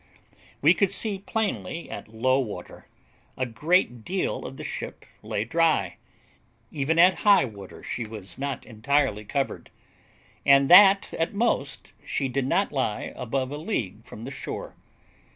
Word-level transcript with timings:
We 0.63 0.73
could 0.73 0.91
see 0.91 1.19
plainly, 1.19 1.87
at 1.87 2.07
low 2.07 2.39
water, 2.39 2.87
a 3.37 3.45
great 3.45 4.03
deal 4.03 4.47
of 4.47 4.57
the 4.57 4.63
ship 4.63 5.05
lay 5.21 5.43
dry; 5.45 5.97
even 6.71 6.97
at 6.97 7.19
high 7.21 7.45
water, 7.45 7.83
she 7.83 8.07
was 8.07 8.39
not 8.39 8.65
entirely 8.65 9.23
covered; 9.25 9.69
and 10.43 10.71
that 10.71 11.13
at 11.13 11.35
most 11.35 11.93
she 12.03 12.27
did 12.27 12.47
not 12.47 12.71
lie 12.71 13.13
above 13.15 13.51
a 13.51 13.57
league 13.57 14.03
from 14.03 14.23
the 14.23 14.31
shore. 14.31 14.73